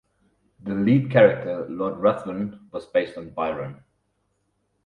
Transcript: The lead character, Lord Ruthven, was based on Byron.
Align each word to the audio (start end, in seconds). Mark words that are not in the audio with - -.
The 0.63 0.73
lead 0.73 1.11
character, 1.11 1.67
Lord 1.69 1.99
Ruthven, 1.99 2.69
was 2.71 2.87
based 2.87 3.17
on 3.19 3.29
Byron. 3.35 3.83